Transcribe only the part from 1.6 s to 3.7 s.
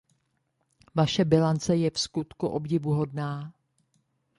je vskutku obdivuhodná.